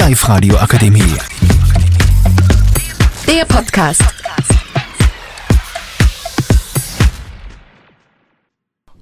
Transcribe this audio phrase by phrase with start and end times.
[0.00, 1.14] Live-Radio Akademie.
[3.26, 4.02] Der Podcast.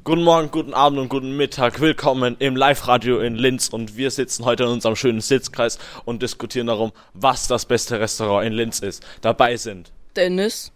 [0.03, 1.81] Guten Morgen, guten Abend und guten Mittag.
[1.81, 6.67] Willkommen im Live-Radio in Linz und wir sitzen heute in unserem schönen Sitzkreis und diskutieren
[6.67, 9.07] darum, was das beste Restaurant in Linz ist.
[9.21, 10.73] Dabei sind Dennis.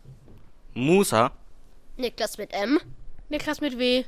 [0.73, 1.33] Musa,
[1.97, 2.79] Niklas mit M.
[3.29, 4.05] Niklas mit W.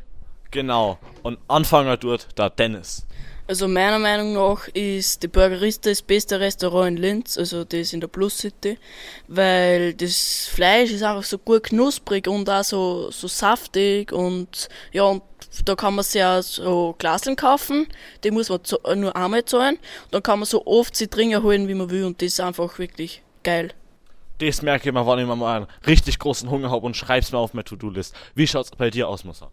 [0.53, 3.05] genau, und Anfänger dort der Dennis.
[3.47, 8.01] Also meiner Meinung nach ist die Burgerista das beste Restaurant in Linz, also das in
[8.01, 8.79] der Plus City,
[9.29, 15.05] weil das Fleisch ist einfach so gut knusprig und auch so, so saftig und ja,
[15.05, 15.23] und
[15.67, 17.87] da kann man sich auch so Glaseln kaufen,
[18.25, 19.79] die muss man zu, nur einmal zahlen,
[20.11, 22.79] dann kann man so oft sie Trinker holen, wie man will und das ist einfach
[22.79, 23.75] wirklich geil.
[24.39, 27.39] Das merke ich mal, wann ich mal einen richtig großen Hunger habe und schreib's mir
[27.39, 28.15] auf meine To-Do-List.
[28.35, 29.51] Wie schaut's bei dir aus, Musa?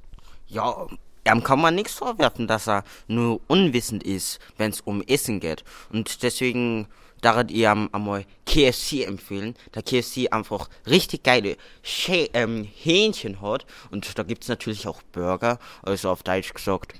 [0.48, 0.87] Ja,
[1.27, 5.63] ihm kann man nichts vorwerfen, dass er nur unwissend ist, wenn es um Essen geht.
[5.91, 6.88] Und deswegen
[7.21, 13.65] darf ich ihm einmal KFC empfehlen, da KFC einfach richtig geile Schä ähm, Hähnchen hat.
[13.91, 16.93] Und da gibt's natürlich auch Burger, also auf Deutsch gesagt.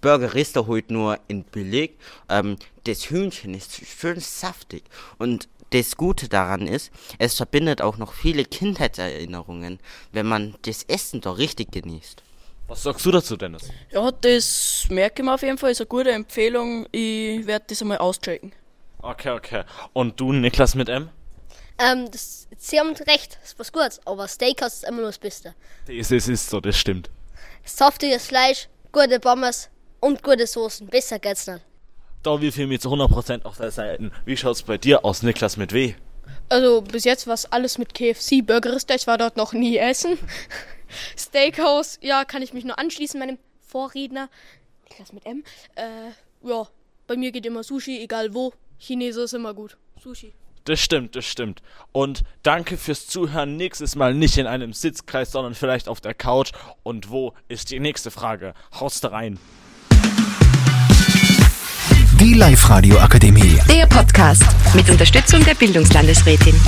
[0.00, 1.96] Burger ist da heute nur in billig.
[2.28, 4.84] Ähm, das Hühnchen ist schön saftig.
[5.18, 9.78] Und das Gute daran ist, es verbindet auch noch viele Kindheitserinnerungen,
[10.12, 12.22] wenn man das Essen da richtig genießt.
[12.68, 13.70] Was sagst du dazu, Dennis?
[13.90, 17.80] Ja, das merke ich mir auf jeden Fall, ist eine gute Empfehlung, ich werde das
[17.80, 18.52] einmal auschecken.
[19.00, 19.64] Okay, okay.
[19.94, 21.08] Und du, Niklas mit M?
[21.78, 25.18] Ähm, das, Sie haben recht, das ist was Gutes, aber Steakhouse ist immer nur das
[25.18, 25.54] Beste.
[25.86, 27.08] Das ist, ist so, das stimmt.
[27.64, 30.88] Saftiges Fleisch, gute Pommes und gute Soßen.
[30.88, 31.64] Besser geht's nicht.
[32.22, 34.10] Da wir für mich zu 100% auf der Seite.
[34.26, 35.94] Wie schaut's bei dir aus, Niklas mit W?
[36.50, 38.44] Also bis jetzt war es alles mit KFC.
[38.44, 40.18] Burgerista, ich war dort noch nie essen.
[41.16, 44.28] Steakhouse, ja, kann ich mich nur anschließen, meinem Vorredner.
[44.88, 45.44] Niklas mit M.
[45.74, 46.10] Äh,
[46.48, 46.66] ja,
[47.06, 48.52] bei mir geht immer Sushi, egal wo.
[48.78, 49.76] Chinese ist immer gut.
[50.02, 50.32] Sushi.
[50.64, 51.62] Das stimmt, das stimmt.
[51.92, 53.56] Und danke fürs Zuhören.
[53.56, 56.52] Nächstes Mal nicht in einem Sitzkreis, sondern vielleicht auf der Couch.
[56.82, 58.52] Und wo ist die nächste Frage?
[58.78, 59.38] Haust da rein.
[62.20, 63.58] Die Live-Radio Akademie.
[63.70, 66.60] Der Podcast mit Unterstützung der Bildungslandesrätin.